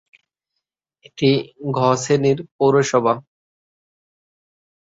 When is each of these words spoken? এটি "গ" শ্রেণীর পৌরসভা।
এটি 1.05 1.29
"গ" 1.69 1.79
শ্রেণীর 1.95 2.39
পৌরসভা। 2.55 3.13